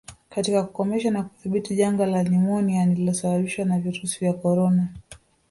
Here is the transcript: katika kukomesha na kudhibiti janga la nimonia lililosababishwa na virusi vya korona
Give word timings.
katika 0.29 0.63
kukomesha 0.63 1.11
na 1.11 1.23
kudhibiti 1.23 1.75
janga 1.75 2.05
la 2.05 2.23
nimonia 2.23 2.85
lililosababishwa 2.85 3.65
na 3.65 3.79
virusi 3.79 4.19
vya 4.19 4.33
korona 4.33 4.87